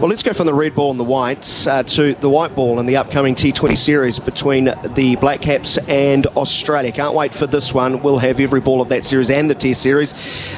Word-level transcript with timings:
Well, 0.00 0.08
let's 0.08 0.22
go 0.22 0.32
from 0.32 0.46
the 0.46 0.54
red 0.54 0.74
ball 0.74 0.90
and 0.90 0.98
the 0.98 1.04
whites 1.04 1.66
uh, 1.66 1.82
to 1.82 2.14
the 2.14 2.30
white 2.30 2.54
ball 2.54 2.80
in 2.80 2.86
the 2.86 2.96
upcoming 2.96 3.34
T20 3.34 3.76
series 3.76 4.18
between 4.18 4.64
the 4.94 5.18
Black 5.20 5.42
Caps 5.42 5.76
and 5.76 6.24
Australia. 6.28 6.90
Can't 6.90 7.12
wait 7.12 7.34
for 7.34 7.46
this 7.46 7.74
one. 7.74 8.00
We'll 8.02 8.16
have 8.16 8.40
every 8.40 8.62
ball 8.62 8.80
of 8.80 8.88
that 8.88 9.04
series 9.04 9.28
and 9.28 9.50
the 9.50 9.54
Test 9.54 9.82
series. 9.82 10.14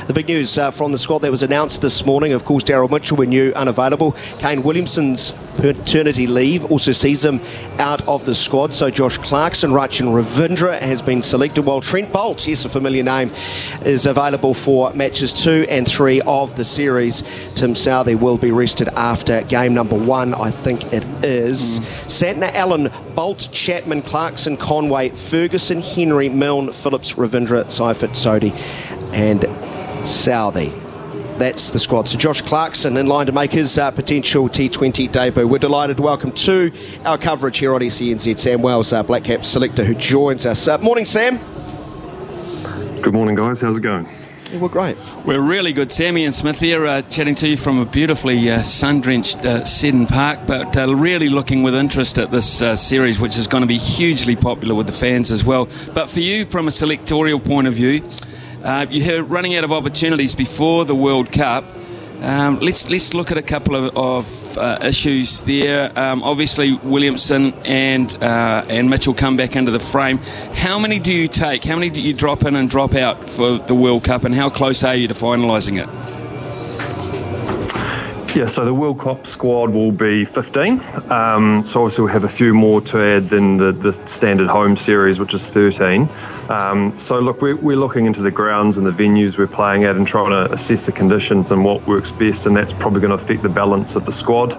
The 0.06 0.12
big 0.12 0.28
news 0.28 0.56
uh, 0.58 0.70
from 0.70 0.92
the 0.92 0.98
squad 1.00 1.22
that 1.22 1.32
was 1.32 1.42
announced 1.42 1.82
this 1.82 2.06
morning, 2.06 2.34
of 2.34 2.44
course, 2.44 2.62
Daryl 2.62 2.88
Mitchell, 2.88 3.16
we 3.16 3.26
knew 3.26 3.52
unavailable. 3.56 4.12
Kane 4.38 4.62
Williamson's 4.62 5.32
paternity 5.56 6.29
leave 6.29 6.70
also 6.70 6.93
sees 6.93 7.24
him 7.24 7.40
out 7.79 8.06
of 8.06 8.24
the 8.24 8.36
squad. 8.36 8.74
So 8.74 8.90
Josh 8.90 9.18
Clarkson, 9.18 9.72
Rachin 9.72 10.06
Ravindra 10.06 10.79
has 10.79 11.02
been 11.02 11.22
selected, 11.22 11.62
while 11.62 11.80
Trent 11.80 12.12
Boult, 12.12 12.46
yes, 12.46 12.64
a 12.64 12.68
familiar 12.68 13.02
name, 13.02 13.32
is 13.84 14.06
available 14.06 14.54
for 14.54 14.93
matches 14.95 15.32
two 15.32 15.66
and 15.68 15.86
three 15.86 16.20
of 16.20 16.54
the 16.54 16.64
series. 16.64 17.22
Tim 17.56 17.74
Southee 17.74 18.18
will 18.18 18.38
be 18.38 18.52
rested 18.52 18.86
after 18.90 19.32
game 19.41 19.75
number 19.75 19.96
one, 19.96 20.35
I 20.35 20.51
think 20.51 20.93
it 20.93 21.05
is. 21.25 21.81
Mm. 21.81 21.85
Santner, 22.07 22.53
Allen, 22.54 22.89
Boult, 23.17 23.50
Chapman, 23.53 24.03
Clarkson, 24.03 24.57
Conway, 24.57 25.11
Ferguson, 25.11 25.81
Henry, 25.81 26.29
Milne, 26.29 26.73
Phillips, 26.73 27.14
Ravindra, 27.14 27.71
Seifert, 27.71 28.11
Sodhi, 28.11 28.53
and 29.13 29.40
Southee. 30.04 30.73
that's 31.39 31.71
the 31.71 31.79
squad. 31.79 32.09
So 32.09 32.19
Josh 32.19 32.41
Clarkson 32.42 32.97
in 32.97 33.06
line 33.06 33.27
to 33.27 33.33
make 33.33 33.53
his 33.53 33.78
uh, 33.78 33.91
potential 33.91 34.48
T20 34.48 35.11
debut. 35.11 35.47
We're 35.48 35.59
delighted 35.59 35.97
to 35.97 36.03
welcome 36.03 36.33
to 36.33 36.70
our 37.05 37.19
coverage 37.19 37.59
here 37.59 37.75
on 37.75 37.81
SENZ 37.81 38.39
Sam 38.39 38.62
Wells, 38.62 38.92
our 38.92 39.05
Black 39.05 39.25
Cap 39.25 39.45
selector, 39.45 39.84
who 39.84 39.95
joins 39.95 40.47
us. 40.47 40.69
Uh, 40.69 40.78
morning, 40.78 41.05
Sam. 41.05 41.39
Good 43.03 43.14
morning, 43.14 43.34
guys. 43.34 43.61
How's 43.61 43.77
it 43.77 43.81
going? 43.81 44.06
We're 44.52 44.69
great. 44.69 44.98
We're 45.24 45.41
really 45.41 45.72
good. 45.72 45.91
Sammy 45.91 46.27
and 46.27 46.34
Smith 46.34 46.61
here, 46.61 46.84
uh, 46.84 47.00
chatting 47.02 47.34
to 47.36 47.48
you 47.48 47.56
from 47.56 47.78
a 47.78 47.86
beautifully 47.86 48.50
uh, 48.50 48.62
sun-drenched 48.62 49.47
uh, 49.47 49.64
Seddon 49.64 50.06
Park, 50.06 50.41
but 50.47 50.77
uh, 50.77 50.94
really 50.94 51.30
looking 51.30 51.62
with 51.62 51.75
interest 51.75 52.19
at 52.19 52.30
this 52.30 52.61
uh, 52.61 52.77
series, 52.77 53.19
which 53.19 53.39
is 53.39 53.47
going 53.47 53.62
to 53.62 53.67
be 53.67 53.78
hugely 53.78 54.36
popular 54.36 54.75
with 54.75 54.84
the 54.84 54.92
fans 54.92 55.33
as 55.33 55.42
well. 55.42 55.70
But 55.94 56.11
for 56.11 56.20
you, 56.20 56.44
from 56.44 56.69
a 56.69 56.70
selectorial 56.70 57.42
point 57.42 57.67
of 57.67 57.72
view, 57.72 58.05
uh, 58.62 58.84
you're 58.91 59.22
running 59.22 59.56
out 59.56 59.64
of 59.64 59.72
opportunities 59.72 60.34
before 60.34 60.84
the 60.84 60.94
World 60.94 61.33
Cup. 61.33 61.64
Um, 62.23 62.61
let's 62.61 62.89
let's 62.89 63.15
look 63.15 63.33
at 63.33 63.39
a 63.39 63.42
couple 63.42 63.75
of, 63.75 63.97
of 63.97 64.56
uh, 64.56 64.78
issues 64.84 65.41
there. 65.41 65.91
Um, 65.98 66.23
obviously, 66.23 66.75
Williamson 66.75 67.53
and 67.65 68.15
uh, 68.23 68.65
and 68.69 68.89
Mitchell 68.89 69.12
come 69.12 69.37
back 69.37 69.56
into 69.56 69.73
the 69.73 69.81
frame. 69.81 70.19
How 70.55 70.78
many 70.78 71.00
do 71.00 71.12
you 71.12 71.27
take? 71.27 71.65
How 71.65 71.75
many 71.75 71.91
do 71.91 72.00
you 72.00 72.15
drop 72.15 72.45
in 72.45 72.55
and 72.55 72.70
drop 72.70 72.95
out 72.95 73.28
for 73.28 73.59
the 73.59 73.75
World 73.75 74.05
Cup? 74.05 74.23
And 74.23 74.34
how 74.34 74.50
close 74.50 74.84
are 74.84 74.95
you 74.95 75.09
to 75.09 75.15
finalising 75.15 75.83
it? 75.83 76.12
Yeah, 78.34 78.47
so 78.47 78.64
the 78.64 78.72
World 78.72 78.98
Cup 78.98 79.27
squad 79.27 79.75
will 79.75 79.92
be 79.92 80.25
15. 80.25 80.80
Um, 81.11 81.66
so 81.66 81.83
obviously 81.83 82.05
we'll 82.05 82.14
have 82.14 82.25
a 82.25 82.30
few 82.30 82.55
more 82.55 82.80
to 82.80 82.98
add 82.98 83.28
than 83.28 83.58
the, 83.58 83.72
the 83.72 83.92
standard 83.92 84.48
home 84.48 84.75
series, 84.75 85.19
which 85.19 85.34
is 85.34 85.50
13. 85.50 86.08
Um, 86.48 86.97
so 86.98 87.20
look, 87.20 87.42
we're, 87.42 87.56
we're 87.56 87.77
looking 87.77 88.06
into 88.06 88.22
the 88.22 88.30
grounds 88.30 88.78
and 88.78 88.86
the 88.86 88.91
venues 88.91 89.36
we're 89.36 89.47
playing 89.47 89.84
at 89.84 89.97
and 89.97 90.06
trying 90.06 90.30
to 90.30 90.50
assess 90.50 90.86
the 90.86 90.92
conditions 90.92 91.53
and 91.53 91.62
what 91.62 91.86
works 91.86 92.10
best, 92.10 92.47
and 92.47 92.56
that's 92.56 92.72
probably 92.72 93.03
going 93.03 93.16
to 93.16 93.22
affect 93.22 93.42
the 93.42 93.50
balance 93.50 93.97
of 93.97 94.06
the 94.06 94.12
squad. 94.12 94.56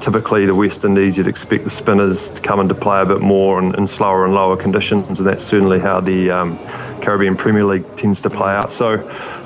Typically, 0.00 0.46
the 0.46 0.54
West 0.54 0.86
Indies, 0.86 1.18
you'd 1.18 1.28
expect 1.28 1.64
the 1.64 1.70
spinners 1.70 2.30
to 2.30 2.40
come 2.40 2.58
into 2.58 2.74
play 2.74 3.02
a 3.02 3.06
bit 3.06 3.20
more 3.20 3.58
in, 3.58 3.74
in 3.74 3.86
slower 3.86 4.24
and 4.24 4.32
lower 4.32 4.56
conditions, 4.56 5.20
and 5.20 5.28
that's 5.28 5.44
certainly 5.44 5.78
how 5.78 6.00
the 6.00 6.30
um, 6.30 6.58
Caribbean 7.00 7.36
Premier 7.36 7.64
League 7.64 7.84
tends 7.96 8.22
to 8.22 8.30
play 8.30 8.52
out. 8.52 8.70
So, 8.72 8.96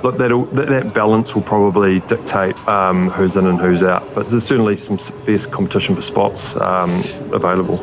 look, 0.02 0.16
that 0.18 0.30
that 0.52 0.92
balance 0.94 1.34
will 1.34 1.42
probably 1.42 2.00
dictate 2.00 2.56
um, 2.68 3.10
who's 3.10 3.36
in 3.36 3.46
and 3.46 3.58
who's 3.58 3.82
out. 3.82 4.02
But 4.14 4.28
there's 4.28 4.44
certainly 4.44 4.76
some 4.76 4.98
fierce 4.98 5.46
competition 5.46 5.94
for 5.94 6.02
spots 6.02 6.56
um, 6.56 6.90
available. 7.32 7.78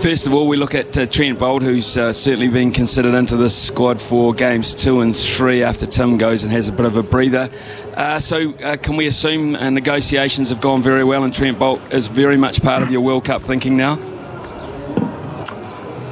First 0.00 0.26
of 0.26 0.34
all, 0.34 0.48
we 0.48 0.56
look 0.56 0.74
at 0.74 0.98
uh, 0.98 1.06
Trent 1.06 1.38
Boult, 1.38 1.62
who's 1.62 1.96
uh, 1.96 2.12
certainly 2.12 2.48
been 2.48 2.72
considered 2.72 3.14
into 3.14 3.36
this 3.36 3.56
squad 3.56 4.00
for 4.00 4.34
games 4.34 4.74
two 4.74 5.00
and 5.00 5.14
three 5.14 5.62
after 5.62 5.86
Tim 5.86 6.18
goes 6.18 6.42
and 6.42 6.52
has 6.52 6.68
a 6.68 6.72
bit 6.72 6.86
of 6.86 6.96
a 6.96 7.04
breather. 7.04 7.48
Uh, 7.96 8.18
so, 8.18 8.52
uh, 8.54 8.76
can 8.78 8.96
we 8.96 9.06
assume 9.06 9.54
uh, 9.54 9.70
negotiations 9.70 10.48
have 10.48 10.60
gone 10.60 10.82
very 10.82 11.04
well 11.04 11.22
and 11.22 11.32
Trent 11.32 11.56
Boult 11.56 11.92
is 11.92 12.08
very 12.08 12.36
much 12.36 12.62
part 12.62 12.82
of 12.82 12.90
your 12.90 13.00
World 13.02 13.26
Cup 13.26 13.42
thinking 13.42 13.76
now? 13.76 13.96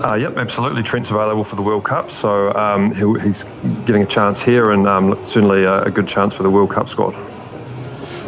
Uh, 0.03 0.15
yep, 0.15 0.39
absolutely. 0.39 0.83
Trent's 0.83 1.11
available 1.11 1.45
for 1.45 1.57
the 1.57 1.63
World 1.63 1.85
Cup, 1.85 2.11
so 2.11 2.53
um, 2.55 2.95
he's 3.21 3.45
getting 3.85 4.03
a 4.03 4.07
chance 4.07 4.43
here, 4.43 4.71
and 4.71 4.87
um, 4.87 5.15
certainly 5.25 5.65
a, 5.65 5.83
a, 5.83 5.91
good 5.91 6.09
chance 6.09 6.35
for 6.35 6.43
the 6.43 6.49
World 6.49 6.71
Cup 6.71 6.89
squad. 6.89 7.15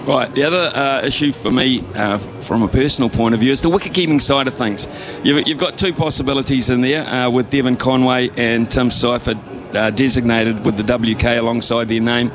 Right. 0.07 0.31
The 0.35 0.45
other 0.45 0.71
uh, 0.75 1.07
issue 1.07 1.33
for 1.33 1.51
me, 1.51 1.83
uh, 1.95 2.19
from 2.19 2.63
a 2.63 2.69
personal 2.69 3.09
point 3.09 3.35
of 3.35 3.41
view, 3.41 3.53
is 3.53 3.63
the 3.63 3.71
wicket-keeping 3.71 4.21
side 4.21 4.49
of 4.49 4.55
things. 4.55 4.87
You've, 5.23 5.47
you've 5.47 5.59
got 5.59 5.79
two 5.79 5.95
possibilities 5.95 6.69
in 6.69 6.83
there 6.83 7.07
uh, 7.07 7.31
with 7.31 7.51
Devon 7.51 7.77
Conway 7.77 8.31
and 8.37 8.71
Tim 8.71 8.91
Seifert 8.91 9.39
uh, 9.75 9.91
designated 9.91 10.67
with 10.67 10.77
the 10.77 11.15
WK 11.15 11.25
alongside 11.25 11.89
their 11.89 12.01
name. 12.01 12.31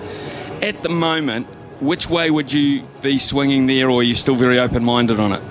At 0.63 0.81
the 0.81 0.89
moment, 0.89 1.45
which 1.79 2.09
way 2.09 2.31
would 2.31 2.51
you 2.51 2.83
be 3.01 3.17
swinging 3.17 3.67
there, 3.67 3.89
or 3.89 3.99
are 3.99 4.03
you 4.03 4.15
still 4.15 4.35
very 4.35 4.59
open-minded 4.59 5.19
on 5.19 5.33
it? 5.33 5.41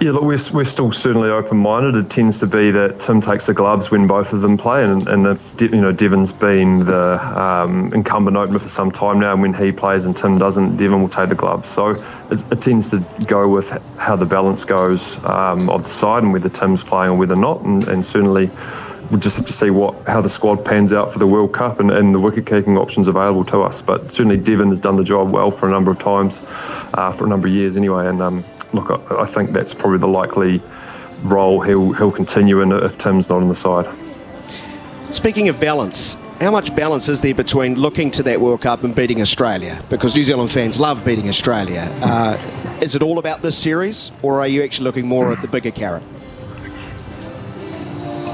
Yeah, 0.00 0.12
look, 0.12 0.22
we're, 0.22 0.38
we're 0.54 0.64
still 0.64 0.92
certainly 0.92 1.28
open-minded. 1.28 1.94
It 1.94 2.08
tends 2.08 2.40
to 2.40 2.46
be 2.46 2.70
that 2.70 3.00
Tim 3.00 3.20
takes 3.20 3.44
the 3.44 3.52
gloves 3.52 3.90
when 3.90 4.06
both 4.06 4.32
of 4.32 4.40
them 4.40 4.56
play, 4.56 4.82
and, 4.82 5.06
and 5.06 5.26
if, 5.26 5.60
you 5.60 5.68
know 5.68 5.92
Devon's 5.92 6.32
been 6.32 6.86
the 6.86 7.20
um, 7.38 7.92
incumbent 7.92 8.34
opener 8.34 8.58
for 8.58 8.70
some 8.70 8.90
time 8.90 9.20
now, 9.20 9.34
and 9.34 9.42
when 9.42 9.52
he 9.52 9.72
plays 9.72 10.06
and 10.06 10.16
Tim 10.16 10.38
doesn't, 10.38 10.78
Devon 10.78 11.02
will 11.02 11.10
take 11.10 11.28
the 11.28 11.34
gloves. 11.34 11.68
So 11.68 11.90
it, 12.30 12.42
it 12.50 12.62
tends 12.62 12.88
to 12.92 13.04
go 13.26 13.46
with 13.46 13.72
how 13.98 14.16
the 14.16 14.24
balance 14.24 14.64
goes 14.64 15.22
um, 15.26 15.68
of 15.68 15.84
the 15.84 15.90
side 15.90 16.22
and 16.22 16.32
whether 16.32 16.48
Tim's 16.48 16.82
playing 16.82 17.10
or 17.10 17.18
whether 17.18 17.36
not, 17.36 17.60
and, 17.60 17.86
and 17.86 18.02
certainly 18.02 18.46
we'll 19.10 19.20
just 19.20 19.36
have 19.36 19.46
to 19.46 19.52
see 19.52 19.68
what 19.68 20.06
how 20.06 20.22
the 20.22 20.30
squad 20.30 20.64
pans 20.64 20.94
out 20.94 21.12
for 21.12 21.18
the 21.18 21.26
World 21.26 21.52
Cup 21.52 21.78
and, 21.78 21.90
and 21.90 22.14
the 22.14 22.20
wicket 22.20 22.46
keeping 22.46 22.78
options 22.78 23.06
available 23.06 23.44
to 23.44 23.60
us. 23.60 23.82
But 23.82 24.10
certainly 24.10 24.38
Devon 24.38 24.70
has 24.70 24.80
done 24.80 24.96
the 24.96 25.04
job 25.04 25.30
well 25.30 25.50
for 25.50 25.68
a 25.68 25.70
number 25.70 25.90
of 25.90 25.98
times, 25.98 26.40
uh, 26.94 27.12
for 27.12 27.26
a 27.26 27.28
number 27.28 27.48
of 27.48 27.52
years 27.52 27.76
anyway, 27.76 28.08
and 28.08 28.22
um, 28.22 28.44
look, 28.72 28.90
I, 28.90 29.22
I 29.22 29.26
think 29.26 29.50
that's 29.50 29.74
probably 29.74 29.98
the 29.98 30.08
likely 30.08 30.60
role 31.22 31.60
he'll 31.60 31.92
he'll 31.92 32.12
continue 32.12 32.60
in 32.62 32.72
if 32.72 32.98
Tim's 32.98 33.28
not 33.28 33.42
on 33.42 33.48
the 33.48 33.54
side. 33.54 33.86
Speaking 35.12 35.48
of 35.48 35.58
balance, 35.60 36.16
how 36.40 36.50
much 36.50 36.74
balance 36.74 37.08
is 37.08 37.20
there 37.20 37.34
between 37.34 37.74
looking 37.74 38.10
to 38.12 38.22
that 38.22 38.40
World 38.40 38.62
Cup 38.62 38.84
and 38.84 38.94
beating 38.94 39.20
Australia? 39.20 39.78
Because 39.90 40.14
New 40.14 40.22
Zealand 40.22 40.50
fans 40.50 40.80
love 40.80 41.04
beating 41.04 41.28
Australia. 41.28 41.88
Uh, 42.00 42.38
is 42.80 42.94
it 42.94 43.02
all 43.02 43.18
about 43.18 43.42
this 43.42 43.58
series, 43.58 44.10
or 44.22 44.40
are 44.40 44.46
you 44.46 44.62
actually 44.62 44.84
looking 44.84 45.06
more 45.06 45.32
at 45.32 45.42
the 45.42 45.48
bigger 45.48 45.70
carrot? 45.70 46.02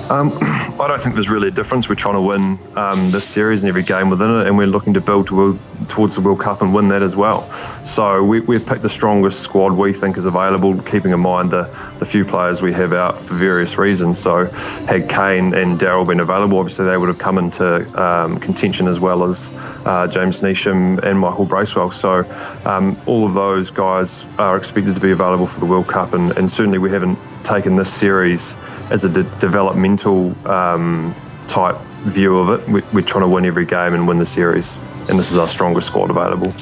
Um, 0.08 0.30
I 0.78 0.88
don't 0.88 1.00
think 1.00 1.14
there's 1.14 1.31
really 1.31 1.48
a 1.48 1.53
difference. 1.53 1.88
We're 1.88 1.94
trying 1.94 2.16
to 2.16 2.20
win 2.20 2.59
um, 2.76 3.10
this 3.10 3.26
series 3.26 3.62
and 3.62 3.69
every 3.69 3.82
game 3.82 4.10
within 4.10 4.28
it, 4.41 4.47
and 4.47 4.59
we're 4.59 4.66
looking 4.66 4.92
to 4.92 5.00
build 5.00 5.26
to, 5.28 5.59
towards 5.88 6.16
the 6.16 6.20
World 6.20 6.41
Cup 6.41 6.60
and 6.60 6.75
win 6.75 6.88
that 6.88 7.03
as 7.03 7.16
well. 7.16 7.50
So 7.82 8.22
we, 8.22 8.42
have 8.54 8.66
picked 8.66 8.82
the 8.82 8.88
strongest 8.91 9.41
squad 9.41 9.72
we 9.72 9.94
think 9.94 10.19
is 10.19 10.26
available, 10.26 10.78
keeping 10.82 11.12
in 11.12 11.20
mind 11.20 11.50
the, 11.50 11.62
the 11.98 12.04
few 12.04 12.26
players 12.26 12.60
we 12.60 12.75
have 12.75 12.92
out 12.92 13.19
for 13.19 13.32
various 13.32 13.78
reasons. 13.78 14.19
So 14.19 14.44
had 14.84 15.09
Kane 15.09 15.54
and 15.54 15.81
Daryl 15.81 16.06
been 16.06 16.20
available, 16.20 16.59
obviously 16.59 16.84
they 16.84 16.98
would 16.98 17.09
have 17.09 17.19
come 17.19 17.38
into 17.38 18.03
um, 18.03 18.38
contention 18.38 18.86
as 18.86 19.00
well 19.00 19.25
as 19.25 19.50
uh, 19.86 20.06
James 20.09 20.42
Neesham 20.42 21.03
and 21.03 21.19
Michael 21.19 21.47
Bracewell. 21.47 21.91
So 21.91 22.22
um, 22.66 22.98
all 23.06 23.25
of 23.25 23.32
those 23.32 23.70
guys 23.70 24.26
are 24.38 24.59
expected 24.59 24.94
to 24.94 25.00
be 25.00 25.12
available 25.12 25.47
for 25.47 25.60
the 25.60 25.66
World 25.66 25.88
Cup, 25.88 26.12
and, 26.12 26.36
and 26.36 26.50
certainly 26.50 26.78
we 26.78 26.91
haven't 26.91 27.19
taken 27.47 27.76
this 27.76 27.92
series 27.92 28.56
as 28.91 29.04
a 29.04 29.09
de- 29.09 29.22
developmental 29.38 30.34
um, 30.75 31.15
type 31.49 31.77
view 32.04 32.38
of 32.38 32.60
it. 32.60 32.69
We, 32.93 33.00
are 33.00 33.04
trying 33.04 33.25
to 33.25 33.28
win 33.28 33.44
every 33.44 33.66
game 33.66 33.94
and 33.94 34.06
win 34.06 34.19
the 34.19 34.27
series, 34.27 34.77
and 35.09 35.19
this 35.19 35.31
is 35.31 35.37
our 35.37 35.49
strongest 35.49 35.88
squad 35.88 36.10
available. 36.10 36.53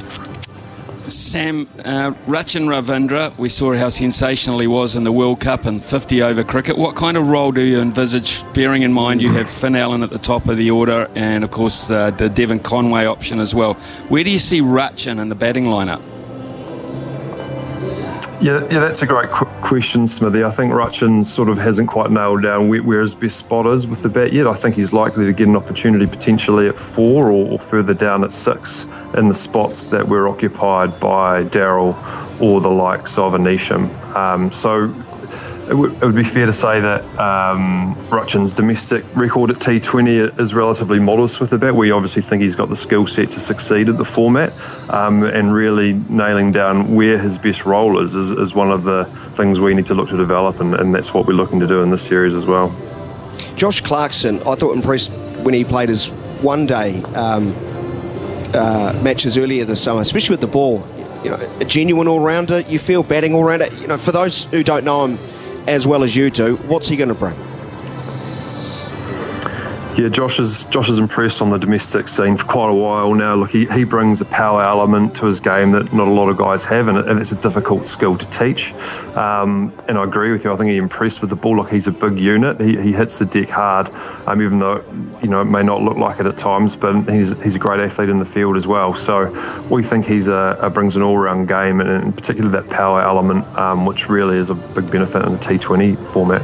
Sam, 1.09 1.69
uh, 1.81 2.13
Rachin 2.27 2.67
Ravindra, 2.67 3.37
we 3.37 3.51
saw 3.51 3.75
how 3.75 3.91
sensational 3.91 4.59
he 4.59 4.67
was 4.67 4.97
in 4.97 5.05
the 5.05 5.13
World 5.13 5.39
Cup 5.39 5.67
and 5.67 5.83
50 5.83 6.23
over 6.23 6.43
cricket. 6.43 6.79
What 6.79 6.97
kind 6.97 7.19
of 7.19 7.29
role 7.29 7.53
do 7.53 7.61
you 7.61 7.81
envisage, 7.81 8.43
bearing 8.55 8.83
in 8.83 8.93
mind 8.93 9.21
you 9.21 9.31
have 9.33 9.49
Finn 9.49 9.77
Allen 9.77 10.03
at 10.03 10.09
the 10.09 10.19
top 10.19 10.49
of 10.49 10.57
the 10.57 10.71
order 10.71 11.11
and, 11.15 11.45
of 11.45 11.51
course, 11.51 11.91
uh, 11.91 12.11
the 12.11 12.31
Devon 12.31 12.59
Conway 12.59 13.05
option 13.05 13.39
as 13.39 13.55
well? 13.55 13.75
Where 14.09 14.25
do 14.25 14.31
you 14.31 14.39
see 14.39 14.61
Rachin 14.61 15.21
in 15.21 15.29
the 15.29 15.35
batting 15.35 15.65
lineup? 15.65 16.01
Yeah, 18.45 18.61
yeah, 18.65 18.81
that's 18.81 19.01
a 19.01 19.07
great 19.07 19.31
qu- 19.31 19.47
question, 19.63 20.07
Smithy. 20.07 20.45
I 20.45 20.51
think 20.51 20.71
Rachin 20.71 21.25
sort 21.25 21.49
of 21.49 21.57
hasn't 21.57 21.89
quite 21.89 22.11
nailed 22.11 22.43
down 22.43 22.69
where, 22.69 22.83
where, 22.83 23.01
his 23.01 23.15
best 23.15 23.39
spot 23.39 23.65
is 23.65 23.87
with 23.87 24.03
the 24.03 24.11
bat 24.11 24.35
yet. 24.35 24.47
I 24.47 24.53
think 24.53 24.75
he's 24.75 24.93
likely 24.93 25.25
to 25.25 25.33
get 25.33 25.49
an 25.49 25.57
opportunity 25.57 26.07
potentially 26.07 26.69
at 26.69 26.75
four 26.75 27.31
or, 27.31 27.53
or 27.53 27.59
further 27.59 27.95
down 27.95 28.23
at 28.23 28.33
six 28.33 28.85
in 29.17 29.29
the 29.29 29.35
spots 29.35 29.87
that 29.87 30.07
were 30.07 30.29
occupied 30.29 31.01
by 31.01 31.45
Daryl 31.45 31.97
or 32.39 32.61
the 32.61 32.69
likes 32.69 33.17
of 33.17 33.33
a 33.33 33.39
Neesham. 33.39 33.89
Um, 34.15 34.53
so 34.53 34.89
it 35.69 35.75
would, 35.75 35.93
it 35.95 36.05
would, 36.05 36.15
be 36.15 36.25
fair 36.25 36.47
to 36.47 36.53
say 36.53 36.81
that 36.81 37.03
um, 37.19 37.95
Rachin's 38.11 38.53
domestic 38.53 39.05
record 39.17 39.51
at 39.51 39.57
T20 39.57 40.39
is 40.39 40.55
relatively 40.55 40.99
modest 40.99 41.41
with 41.41 41.51
the 41.51 41.59
bat. 41.59 41.75
We 41.75 41.91
obviously 41.91 42.23
think 42.23 42.43
he's 42.43 42.55
got 42.55 42.69
the 42.69 42.77
skill 42.77 43.07
set 43.07 43.33
to 43.33 43.41
succeed 43.41 43.89
at 43.89 43.97
the 43.97 44.05
format, 44.05 44.53
um, 44.91 45.23
and 45.25 45.55
really 45.55 45.95
nailing 46.11 46.53
down 46.53 46.95
where 46.95 47.19
his 47.19 47.39
best 47.39 47.65
role 47.65 47.99
is, 48.01 48.15
is, 48.15 48.31
is 48.31 48.55
one 48.55 48.71
of 48.71 48.85
the 48.85 49.05
things 49.37 49.59
we 49.59 49.73
need 49.73 49.87
to 49.87 49.95
look 49.95 50.09
to 50.11 50.17
develop, 50.17 50.61
and, 50.61 50.75
and 50.75 50.95
that's 50.95 51.15
what 51.15 51.27
we're 51.27 51.33
looking 51.33 51.61
to 51.61 51.67
do 51.67 51.83
in 51.83 51.91
this 51.91 52.07
series 52.07 52.35
as 52.35 52.45
well. 52.45 52.75
Josh 53.57 53.81
Clarkson, 53.81 54.41
I 54.41 54.57
thought 54.57 54.77
impressed 54.77 55.11
when 55.43 55.55
he 55.55 55.65
played 55.65 55.89
his 55.89 56.09
one 56.43 56.67
day 56.67 57.03
um, 57.15 57.55
uh, 58.53 58.99
matches 59.03 59.39
earlier 59.39 59.65
this 59.65 59.83
summer, 59.83 60.03
especially 60.03 60.35
with 60.35 60.41
the 60.41 60.47
ball. 60.47 60.87
You 61.25 61.31
know, 61.31 61.51
a 61.59 61.65
genuine 61.65 62.07
all 62.07 62.21
rounder. 62.21 62.61
You 62.61 62.79
feel 62.79 63.03
batting 63.03 63.35
all 63.35 63.45
rounder. 63.45 63.69
You 63.77 63.87
know, 63.87 63.97
for 63.97 64.13
those 64.13 64.45
who 64.45 64.63
don't 64.63 64.85
know 64.85 65.07
him 65.07 65.19
as 65.67 65.87
well 65.87 66.03
as 66.03 66.15
you 66.15 66.31
do, 66.31 66.57
what's 66.57 66.89
he 66.89 66.97
going 66.97 67.09
to 67.09 67.15
bring? 67.15 67.35
Yeah, 69.97 70.09
Josh 70.09 70.41
is 70.41 70.65
Josh 70.65 70.91
is 70.91 70.99
impressed 70.99 71.41
on 71.41 71.51
the 71.51 71.59
domestic 71.59 72.09
scene 72.09 72.37
for 72.37 72.45
quite 72.47 72.69
a 72.69 72.75
while 72.75 73.15
now. 73.15 73.37
Look, 73.37 73.51
he, 73.51 73.67
he 73.67 73.85
brings 73.85 74.21
a 74.21 74.25
power 74.25 74.61
element 74.61 75.15
to 75.17 75.27
his 75.27 75.39
game 75.39 75.71
that 75.71 75.93
not 75.93 76.09
a 76.09 76.11
lot 76.11 76.29
of 76.29 76.37
guys 76.37 76.65
have, 76.65 76.89
and, 76.89 76.99
it, 76.99 77.07
and 77.07 77.21
it's 77.21 77.31
a 77.31 77.41
difficult 77.41 77.87
skill 77.87 78.19
to 78.19 78.29
teach. 78.31 78.73
Um, 79.17 79.73
and 79.87 79.97
I 79.97 80.03
agree 80.03 80.33
with 80.33 80.43
you. 80.43 80.53
I 80.53 80.57
think 80.57 80.73
he 80.73 80.79
impressed 80.79 81.21
with 81.21 81.31
the 81.31 81.37
ball. 81.37 81.59
Look, 81.59 81.71
he's 81.71 81.87
a 81.87 81.93
big 81.93 82.19
unit. 82.19 82.61
He, 82.61 82.77
he 82.77 82.93
hits 82.93 83.21
the 83.21 83.27
deck 83.27 83.49
hard, 83.51 83.89
um, 84.27 84.43
even 84.43 84.59
though 84.59 84.85
you 85.23 85.29
know 85.29 85.43
it 85.43 85.45
may 85.45 85.63
not 85.63 85.81
look 85.81 85.97
like 85.97 86.19
it 86.19 86.27
at 86.27 86.37
times. 86.37 86.75
But 86.75 87.09
he's 87.09 87.41
he's 87.41 87.55
a 87.55 87.61
great 87.61 87.79
athlete 87.79 88.09
in 88.09 88.19
the 88.19 88.25
field 88.25 88.57
as 88.57 88.67
well. 88.67 88.97
So 88.97 89.31
we 89.71 89.85
think 89.85 90.07
he's 90.07 90.27
a, 90.27 90.59
a 90.61 90.71
brings 90.71 90.97
an 90.97 91.03
all-round 91.03 91.47
game, 91.47 91.81
and 91.81 91.89
in 91.89 92.13
particular 92.13 92.51
that 92.51 92.69
power 92.69 93.01
element, 93.01 93.47
um, 93.57 93.87
which 93.87 94.09
really 94.09 94.39
is 94.39 94.51
a 94.51 94.57
big 94.57 94.91
benefit 94.91 95.25
in 95.25 95.31
the 95.35 95.39
T20 95.39 95.97
format. 95.97 96.43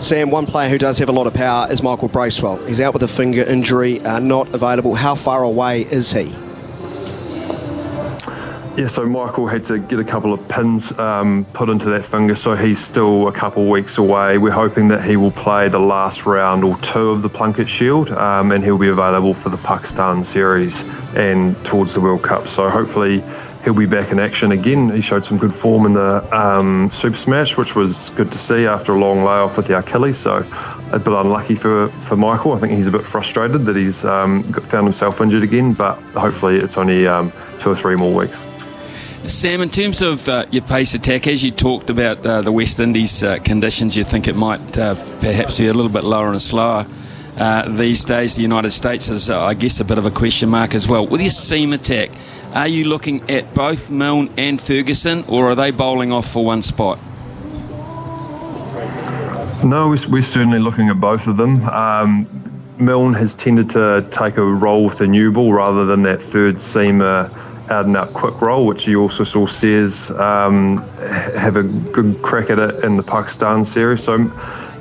Sam, 0.00 0.30
one 0.30 0.44
player 0.44 0.68
who 0.68 0.76
does 0.76 0.98
have 0.98 1.08
a 1.08 1.12
lot 1.12 1.26
of 1.26 1.34
power 1.34 1.70
is 1.70 1.82
Michael 1.82 2.08
Bracewell. 2.08 2.58
He's 2.66 2.80
out 2.80 2.92
with 2.92 3.02
a 3.02 3.08
finger 3.08 3.42
injury, 3.42 4.00
uh, 4.00 4.18
not 4.18 4.52
available. 4.52 4.94
How 4.94 5.14
far 5.14 5.42
away 5.42 5.82
is 5.82 6.12
he? 6.12 6.34
Yeah, 8.76 8.88
so 8.88 9.06
Michael 9.06 9.46
had 9.46 9.64
to 9.66 9.78
get 9.78 10.00
a 10.00 10.04
couple 10.04 10.32
of 10.32 10.48
pins 10.48 10.92
um, 10.98 11.46
put 11.52 11.68
into 11.68 11.88
that 11.90 12.04
finger, 12.04 12.34
so 12.34 12.56
he's 12.56 12.84
still 12.84 13.28
a 13.28 13.32
couple 13.32 13.70
weeks 13.70 13.98
away. 13.98 14.36
We're 14.36 14.50
hoping 14.50 14.88
that 14.88 15.04
he 15.04 15.16
will 15.16 15.30
play 15.30 15.68
the 15.68 15.78
last 15.78 16.26
round 16.26 16.64
or 16.64 16.76
two 16.78 17.10
of 17.10 17.22
the 17.22 17.30
Plunket 17.30 17.68
Shield, 17.68 18.10
um, 18.10 18.50
and 18.50 18.64
he'll 18.64 18.76
be 18.76 18.88
available 18.88 19.32
for 19.32 19.48
the 19.48 19.58
Pakistan 19.58 20.24
series 20.24 20.84
and 21.14 21.56
towards 21.64 21.94
the 21.94 22.00
World 22.00 22.24
Cup. 22.24 22.48
So 22.48 22.68
hopefully 22.68 23.22
he'll 23.64 23.74
be 23.74 23.86
back 23.86 24.12
in 24.12 24.18
action 24.18 24.52
again. 24.52 24.90
He 24.90 25.00
showed 25.00 25.24
some 25.24 25.38
good 25.38 25.52
form 25.52 25.86
in 25.86 25.94
the 25.94 26.22
um, 26.36 26.90
Super 26.90 27.16
Smash, 27.16 27.56
which 27.56 27.74
was 27.74 28.10
good 28.10 28.30
to 28.30 28.38
see 28.38 28.66
after 28.66 28.92
a 28.92 28.98
long 28.98 29.24
layoff 29.24 29.56
with 29.56 29.66
the 29.66 29.78
Achilles. 29.78 30.18
So 30.18 30.46
a 30.92 30.98
bit 30.98 31.12
unlucky 31.12 31.54
for, 31.54 31.88
for 31.88 32.16
Michael. 32.16 32.52
I 32.52 32.58
think 32.58 32.72
he's 32.74 32.86
a 32.86 32.92
bit 32.92 33.02
frustrated 33.02 33.62
that 33.62 33.76
he's 33.76 34.04
um, 34.04 34.42
found 34.52 34.86
himself 34.86 35.20
injured 35.20 35.42
again, 35.42 35.72
but 35.72 35.96
hopefully 36.12 36.56
it's 36.56 36.76
only 36.76 37.06
um, 37.06 37.32
two 37.58 37.70
or 37.70 37.76
three 37.76 37.96
more 37.96 38.14
weeks. 38.14 38.46
Sam, 39.26 39.62
in 39.62 39.70
terms 39.70 40.02
of 40.02 40.28
uh, 40.28 40.44
your 40.50 40.62
pace 40.62 40.94
attack, 40.94 41.26
as 41.26 41.42
you 41.42 41.50
talked 41.50 41.88
about 41.88 42.24
uh, 42.26 42.42
the 42.42 42.52
West 42.52 42.78
Indies 42.78 43.24
uh, 43.24 43.38
conditions, 43.38 43.96
you 43.96 44.04
think 44.04 44.28
it 44.28 44.36
might 44.36 44.76
uh, 44.76 44.94
perhaps 45.20 45.58
be 45.58 45.66
a 45.66 45.72
little 45.72 45.90
bit 45.90 46.04
lower 46.04 46.30
and 46.30 46.40
slower. 46.42 46.86
Uh, 47.36 47.68
these 47.76 48.04
days, 48.04 48.36
the 48.36 48.42
United 48.42 48.70
States 48.70 49.08
is, 49.08 49.30
uh, 49.30 49.42
I 49.42 49.54
guess, 49.54 49.80
a 49.80 49.84
bit 49.84 49.96
of 49.96 50.04
a 50.04 50.10
question 50.10 50.50
mark 50.50 50.74
as 50.74 50.86
well. 50.86 51.06
With 51.06 51.22
your 51.22 51.30
seam 51.30 51.72
attack, 51.72 52.10
are 52.54 52.68
you 52.68 52.84
looking 52.84 53.28
at 53.30 53.52
both 53.52 53.90
Milne 53.90 54.30
and 54.38 54.60
Ferguson, 54.60 55.24
or 55.28 55.50
are 55.50 55.54
they 55.54 55.70
bowling 55.70 56.12
off 56.12 56.30
for 56.30 56.44
one 56.44 56.62
spot? 56.62 56.98
No, 59.64 59.88
we're 60.08 60.22
certainly 60.22 60.58
looking 60.58 60.88
at 60.88 61.00
both 61.00 61.26
of 61.26 61.36
them. 61.36 61.62
Um, 61.64 62.26
Milne 62.78 63.14
has 63.14 63.34
tended 63.34 63.70
to 63.70 64.06
take 64.10 64.36
a 64.36 64.44
role 64.44 64.84
with 64.84 64.98
the 64.98 65.06
new 65.06 65.32
ball 65.32 65.52
rather 65.52 65.84
than 65.84 66.02
that 66.02 66.22
third 66.22 66.56
seamer 66.56 67.30
out 67.70 67.86
and 67.86 67.96
out 67.96 68.12
quick 68.12 68.40
role, 68.40 68.66
which 68.66 68.86
you 68.86 69.00
also 69.00 69.24
saw 69.24 69.46
Sears 69.46 70.10
um, 70.12 70.78
have 71.36 71.56
a 71.56 71.62
good 71.62 72.20
crack 72.22 72.50
at 72.50 72.58
it 72.58 72.84
in 72.84 72.96
the 72.96 73.02
Pakistan 73.02 73.64
series. 73.64 74.02
So 74.04 74.14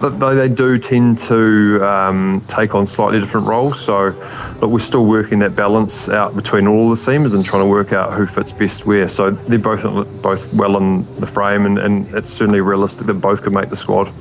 they, 0.09 0.35
they 0.35 0.49
do 0.49 0.77
tend 0.77 1.17
to 1.19 1.85
um, 1.87 2.43
take 2.47 2.75
on 2.75 2.85
slightly 2.87 3.19
different 3.19 3.47
roles. 3.47 3.79
So, 3.79 4.11
but 4.59 4.69
we're 4.69 4.79
still 4.79 5.05
working 5.05 5.39
that 5.39 5.55
balance 5.55 6.09
out 6.09 6.35
between 6.35 6.67
all 6.67 6.89
the 6.89 6.95
seamers 6.95 7.35
and 7.35 7.43
trying 7.43 7.63
to 7.63 7.69
work 7.69 7.93
out 7.93 8.13
who 8.13 8.25
fits 8.25 8.51
best 8.51 8.85
where. 8.85 9.09
So 9.09 9.31
they're 9.31 9.59
both 9.59 9.83
both 10.21 10.53
well 10.53 10.77
in 10.77 11.05
the 11.19 11.27
frame, 11.27 11.65
and, 11.65 11.77
and 11.77 12.07
it's 12.15 12.31
certainly 12.31 12.61
realistic 12.61 13.07
that 13.07 13.15
both 13.15 13.43
could 13.43 13.53
make 13.53 13.69
the 13.69 13.75
squad. 13.75 14.11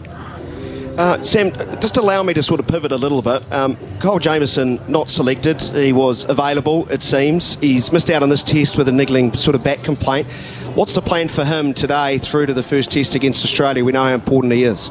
Uh, 0.98 1.22
Sam, 1.22 1.52
just 1.80 1.96
allow 1.96 2.22
me 2.22 2.34
to 2.34 2.42
sort 2.42 2.60
of 2.60 2.68
pivot 2.68 2.92
a 2.92 2.96
little 2.96 3.22
bit. 3.22 3.50
Um, 3.50 3.78
Kyle 3.98 4.18
Jamieson 4.18 4.78
not 4.88 5.08
selected. 5.08 5.60
He 5.62 5.92
was 5.94 6.28
available, 6.28 6.86
it 6.90 7.02
seems. 7.02 7.54
He's 7.54 7.90
missed 7.92 8.10
out 8.10 8.22
on 8.22 8.28
this 8.28 8.44
test 8.44 8.76
with 8.76 8.88
a 8.88 8.92
niggling 8.92 9.32
sort 9.32 9.54
of 9.54 9.64
back 9.64 9.82
complaint. 9.82 10.26
What's 10.74 10.94
the 10.94 11.00
plan 11.00 11.28
for 11.28 11.46
him 11.46 11.72
today 11.72 12.18
through 12.18 12.46
to 12.46 12.54
the 12.54 12.62
first 12.62 12.90
test 12.90 13.14
against 13.14 13.42
Australia? 13.42 13.84
We 13.84 13.92
know 13.92 14.04
how 14.04 14.14
important 14.14 14.52
he 14.52 14.64
is. 14.64 14.90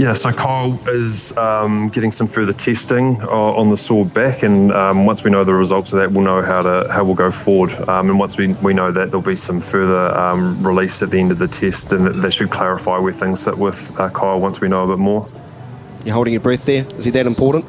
Yeah, 0.00 0.14
so 0.14 0.32
Kyle 0.32 0.80
is 0.88 1.36
um, 1.36 1.90
getting 1.90 2.10
some 2.10 2.26
further 2.26 2.54
testing 2.54 3.20
uh, 3.20 3.28
on 3.28 3.68
the 3.68 3.76
sore 3.76 4.06
back, 4.06 4.42
and 4.42 4.72
um, 4.72 5.04
once 5.04 5.22
we 5.22 5.30
know 5.30 5.44
the 5.44 5.52
results 5.52 5.92
of 5.92 5.98
that, 5.98 6.10
we'll 6.10 6.24
know 6.24 6.40
how 6.40 6.62
to 6.62 6.90
how 6.90 7.04
we'll 7.04 7.14
go 7.14 7.30
forward. 7.30 7.70
Um, 7.86 8.08
and 8.08 8.18
once 8.18 8.38
we, 8.38 8.54
we 8.54 8.72
know 8.72 8.90
that, 8.92 9.10
there'll 9.10 9.20
be 9.20 9.36
some 9.36 9.60
further 9.60 10.18
um, 10.18 10.66
release 10.66 11.02
at 11.02 11.10
the 11.10 11.20
end 11.20 11.32
of 11.32 11.38
the 11.38 11.48
test, 11.48 11.92
and 11.92 12.06
that, 12.06 12.30
should 12.30 12.48
clarify 12.48 12.96
where 12.96 13.12
things 13.12 13.40
sit 13.40 13.58
with 13.58 13.94
uh, 14.00 14.08
Kyle 14.08 14.40
once 14.40 14.58
we 14.58 14.68
know 14.68 14.84
a 14.84 14.86
bit 14.86 14.98
more. 14.98 15.28
You're 16.02 16.14
holding 16.14 16.32
your 16.32 16.40
breath 16.40 16.64
there. 16.64 16.86
Is 16.92 17.04
he 17.04 17.10
that 17.10 17.26
important? 17.26 17.66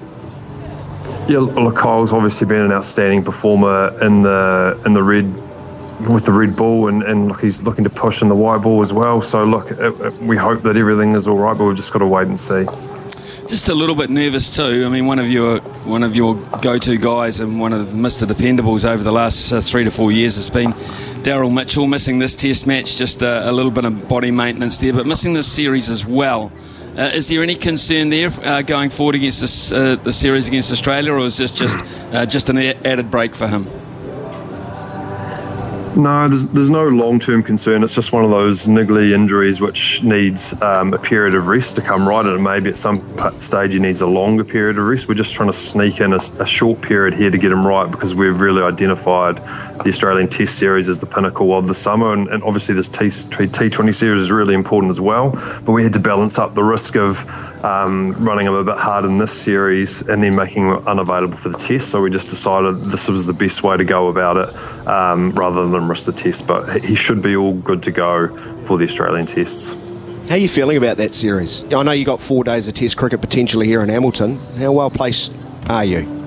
Yeah, 1.27 1.39
look, 1.39 1.75
Kyle's 1.75 2.13
obviously 2.13 2.47
been 2.47 2.61
an 2.61 2.71
outstanding 2.71 3.25
performer 3.25 3.93
in 4.01 4.21
the 4.21 4.81
in 4.85 4.93
the 4.93 5.03
red 5.03 5.25
with 6.09 6.25
the 6.25 6.31
red 6.31 6.55
ball, 6.55 6.87
and, 6.87 7.03
and 7.03 7.27
look, 7.27 7.41
he's 7.41 7.61
looking 7.63 7.83
to 7.83 7.89
push 7.89 8.21
in 8.21 8.29
the 8.29 8.35
white 8.35 8.61
ball 8.61 8.81
as 8.81 8.93
well. 8.93 9.21
So 9.21 9.43
look, 9.43 9.71
it, 9.71 9.79
it, 9.79 10.13
we 10.21 10.37
hope 10.37 10.61
that 10.63 10.77
everything 10.77 11.13
is 11.13 11.27
all 11.27 11.37
right, 11.37 11.57
but 11.57 11.65
we've 11.65 11.75
just 11.75 11.93
got 11.93 11.99
to 11.99 12.07
wait 12.07 12.27
and 12.27 12.39
see. 12.39 12.65
Just 13.47 13.69
a 13.69 13.75
little 13.75 13.95
bit 13.95 14.09
nervous 14.09 14.55
too. 14.55 14.85
I 14.85 14.89
mean, 14.89 15.07
one 15.07 15.19
of 15.19 15.29
your 15.29 15.59
one 15.83 16.03
of 16.03 16.15
your 16.15 16.35
go-to 16.61 16.95
guys 16.97 17.41
and 17.41 17.59
one 17.59 17.73
of 17.73 17.87
Mr. 17.87 18.25
Dependables 18.25 18.89
over 18.89 19.03
the 19.03 19.11
last 19.11 19.51
uh, 19.51 19.59
three 19.59 19.83
to 19.83 19.91
four 19.91 20.11
years 20.11 20.35
has 20.37 20.49
been 20.49 20.71
Daryl 21.23 21.53
Mitchell. 21.53 21.85
Missing 21.85 22.19
this 22.19 22.35
Test 22.35 22.65
match, 22.65 22.95
just 22.95 23.21
a, 23.21 23.49
a, 23.49 23.51
little 23.51 23.71
bit 23.71 23.83
of 23.83 24.07
body 24.07 24.31
maintenance 24.31 24.77
there, 24.77 24.93
but 24.93 25.05
missing 25.05 25.33
this 25.33 25.51
series 25.51 25.89
as 25.89 26.05
well. 26.05 26.51
Uh, 26.97 27.11
is 27.13 27.27
there 27.29 27.41
any 27.41 27.55
concern 27.55 28.09
there 28.09 28.29
uh, 28.43 28.61
going 28.61 28.89
forward 28.89 29.15
against 29.15 29.41
this, 29.41 29.71
uh, 29.71 29.95
the 29.95 30.13
series 30.13 30.47
against 30.47 30.71
Australia, 30.71 31.11
or 31.11 31.19
is 31.19 31.37
this 31.37 31.51
just 31.51 31.77
uh, 32.13 32.25
just 32.25 32.49
an 32.49 32.57
added 32.57 33.09
break 33.09 33.35
for 33.35 33.47
him? 33.47 33.65
No, 35.95 36.29
there's, 36.29 36.45
there's 36.47 36.69
no 36.69 36.87
long 36.87 37.19
term 37.19 37.43
concern. 37.43 37.83
It's 37.83 37.95
just 37.95 38.13
one 38.13 38.23
of 38.23 38.29
those 38.29 38.65
niggly 38.65 39.11
injuries 39.11 39.59
which 39.59 40.01
needs 40.01 40.59
um, 40.61 40.93
a 40.93 40.97
period 40.97 41.35
of 41.35 41.47
rest 41.47 41.75
to 41.75 41.81
come 41.81 42.07
right. 42.07 42.25
And 42.25 42.41
maybe 42.41 42.69
at 42.69 42.77
some 42.77 43.01
stage 43.41 43.73
he 43.73 43.79
needs 43.79 43.99
a 43.99 44.07
longer 44.07 44.45
period 44.45 44.77
of 44.77 44.85
rest. 44.85 45.09
We're 45.09 45.15
just 45.15 45.35
trying 45.35 45.49
to 45.49 45.53
sneak 45.53 45.99
in 45.99 46.13
a, 46.13 46.19
a 46.39 46.45
short 46.45 46.81
period 46.81 47.13
here 47.13 47.29
to 47.29 47.37
get 47.37 47.51
him 47.51 47.67
right 47.67 47.91
because 47.91 48.15
we've 48.15 48.39
really 48.39 48.61
identified 48.61 49.35
the 49.35 49.89
Australian 49.89 50.29
Test 50.29 50.57
Series 50.57 50.87
as 50.87 50.99
the 50.99 51.05
pinnacle 51.05 51.53
of 51.53 51.67
the 51.67 51.75
summer. 51.75 52.13
And, 52.13 52.29
and 52.29 52.41
obviously, 52.43 52.73
this 52.73 52.87
T, 52.87 53.07
T20 53.07 53.93
series 53.93 54.21
is 54.21 54.31
really 54.31 54.53
important 54.53 54.91
as 54.91 55.01
well. 55.01 55.31
But 55.65 55.73
we 55.73 55.83
had 55.83 55.93
to 55.93 55.99
balance 55.99 56.39
up 56.39 56.53
the 56.53 56.63
risk 56.63 56.95
of 56.95 57.27
um, 57.65 58.13
running 58.13 58.47
him 58.47 58.53
a 58.53 58.63
bit 58.63 58.77
hard 58.77 59.03
in 59.03 59.17
this 59.17 59.33
series 59.33 60.07
and 60.07 60.23
then 60.23 60.35
making 60.35 60.67
him 60.67 60.87
unavailable 60.87 61.35
for 61.35 61.49
the 61.49 61.57
test. 61.57 61.89
So 61.89 62.01
we 62.01 62.09
just 62.09 62.29
decided 62.29 62.75
this 62.77 63.09
was 63.09 63.25
the 63.25 63.33
best 63.33 63.61
way 63.61 63.75
to 63.75 63.83
go 63.83 64.07
about 64.07 64.37
it 64.37 64.87
um, 64.87 65.31
rather 65.31 65.67
than 65.67 65.80
risk 65.89 66.05
the 66.05 66.13
test. 66.13 66.47
But 66.47 66.83
he 66.83 66.95
should 66.95 67.21
be 67.21 67.35
all 67.35 67.53
good 67.53 67.83
to 67.83 67.91
go 67.91 68.27
for 68.65 68.77
the 68.77 68.85
Australian 68.85 69.25
tests. 69.25 69.75
How 70.29 70.35
are 70.35 70.37
you 70.37 70.47
feeling 70.47 70.77
about 70.77 70.97
that 70.97 71.13
series? 71.13 71.63
I 71.73 71.83
know 71.83 71.91
you 71.91 72.05
got 72.05 72.21
four 72.21 72.43
days 72.43 72.67
of 72.67 72.73
test 72.73 72.95
cricket 72.95 73.21
potentially 73.21 73.67
here 73.67 73.81
in 73.81 73.89
Hamilton. 73.89 74.39
How 74.57 74.71
well 74.71 74.89
placed 74.89 75.35
are 75.67 75.83
you? 75.83 76.20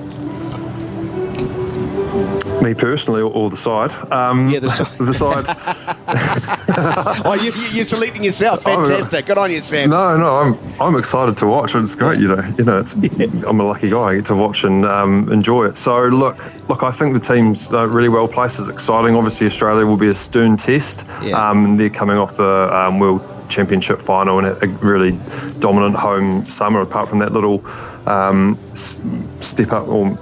Me 2.64 2.72
personally, 2.72 3.20
or, 3.20 3.50
the 3.50 3.58
side? 3.58 3.92
Um, 4.10 4.48
yeah, 4.48 4.58
the 4.58 4.70
side. 4.70 4.98
the 4.98 5.12
side. 5.12 5.44
oh, 7.26 7.34
you, 7.34 7.50
are 7.82 7.84
selecting 7.84 8.24
yourself. 8.24 8.62
Fantastic. 8.62 9.26
Good 9.26 9.36
on 9.36 9.50
you, 9.50 9.60
Sam. 9.60 9.90
No, 9.90 10.16
no, 10.16 10.36
I'm 10.36 10.58
I'm 10.80 10.96
excited 10.96 11.36
to 11.38 11.46
watch. 11.46 11.74
It's 11.74 11.94
great. 11.94 12.18
You 12.20 12.28
know, 12.28 12.54
you 12.56 12.64
know, 12.64 12.78
it's 12.78 12.96
yeah. 12.96 13.26
I'm 13.46 13.60
a 13.60 13.64
lucky 13.64 13.90
guy. 13.90 14.04
I 14.04 14.14
get 14.14 14.24
to 14.26 14.34
watch 14.34 14.64
and 14.64 14.86
um, 14.86 15.30
enjoy 15.30 15.66
it. 15.66 15.76
So 15.76 16.06
look, 16.06 16.38
look, 16.70 16.82
I 16.82 16.90
think 16.90 17.12
the 17.12 17.20
team's 17.20 17.70
uh, 17.70 17.86
really 17.86 18.08
well 18.08 18.28
placed. 18.28 18.58
It's 18.58 18.70
exciting. 18.70 19.14
Obviously, 19.14 19.46
Australia 19.46 19.84
will 19.84 19.98
be 19.98 20.08
a 20.08 20.14
stern 20.14 20.56
test. 20.56 21.06
Yeah. 21.22 21.36
Um, 21.36 21.76
they're 21.76 21.90
coming 21.90 22.16
off 22.16 22.38
the 22.38 22.74
um, 22.74 22.98
World 22.98 23.20
championship 23.48 23.98
final 23.98 24.38
and 24.38 24.46
a 24.46 24.66
really 24.84 25.18
dominant 25.60 25.96
home 25.96 26.46
summer. 26.48 26.80
Apart 26.80 27.08
from 27.08 27.18
that 27.20 27.32
little 27.32 27.64
um, 28.08 28.58
step 28.74 29.72
up 29.72 29.88
or 29.88 30.16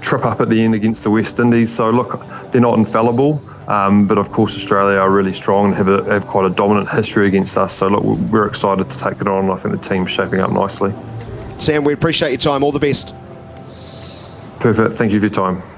trip 0.00 0.24
up 0.24 0.40
at 0.40 0.48
the 0.48 0.62
end 0.62 0.74
against 0.74 1.04
the 1.04 1.10
West 1.10 1.40
Indies, 1.40 1.74
so 1.74 1.90
look, 1.90 2.20
they're 2.50 2.60
not 2.60 2.78
infallible. 2.78 3.42
Um, 3.66 4.06
but 4.06 4.18
of 4.18 4.30
course, 4.30 4.56
Australia 4.56 4.98
are 4.98 5.10
really 5.10 5.32
strong 5.32 5.68
and 5.68 5.74
have, 5.76 5.88
a, 5.88 6.04
have 6.04 6.26
quite 6.26 6.50
a 6.50 6.54
dominant 6.54 6.90
history 6.90 7.26
against 7.26 7.56
us. 7.56 7.74
So 7.74 7.88
look, 7.88 8.04
we're 8.04 8.46
excited 8.46 8.90
to 8.90 8.98
take 8.98 9.20
it 9.20 9.26
on. 9.26 9.50
I 9.50 9.56
think 9.56 9.74
the 9.74 9.80
team's 9.80 10.10
shaping 10.10 10.40
up 10.40 10.52
nicely. 10.52 10.92
Sam, 11.58 11.84
we 11.84 11.94
appreciate 11.94 12.30
your 12.30 12.38
time. 12.38 12.62
All 12.62 12.72
the 12.72 12.78
best. 12.78 13.14
Perfect. 14.60 14.96
Thank 14.96 15.12
you 15.12 15.20
for 15.20 15.26
your 15.26 15.34
time. 15.34 15.73